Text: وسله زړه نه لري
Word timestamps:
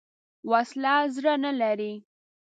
وسله 0.51 0.93
زړه 1.15 1.33
نه 1.43 1.51
لري 1.61 1.93